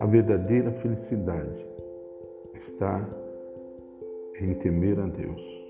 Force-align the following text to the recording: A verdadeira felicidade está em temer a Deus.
A 0.00 0.06
verdadeira 0.06 0.70
felicidade 0.70 1.66
está 2.54 3.04
em 4.40 4.54
temer 4.54 4.98
a 5.00 5.06
Deus. 5.06 5.67